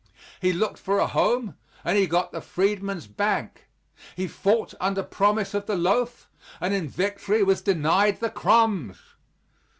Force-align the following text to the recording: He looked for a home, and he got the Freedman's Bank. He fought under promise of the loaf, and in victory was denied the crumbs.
He 0.41 0.51
looked 0.51 0.79
for 0.79 0.97
a 0.97 1.05
home, 1.05 1.57
and 1.83 1.95
he 1.95 2.07
got 2.07 2.31
the 2.31 2.41
Freedman's 2.41 3.05
Bank. 3.05 3.69
He 4.15 4.27
fought 4.27 4.73
under 4.79 5.03
promise 5.03 5.53
of 5.53 5.67
the 5.67 5.75
loaf, 5.75 6.27
and 6.59 6.73
in 6.73 6.89
victory 6.89 7.43
was 7.43 7.61
denied 7.61 8.19
the 8.19 8.31
crumbs. 8.31 8.97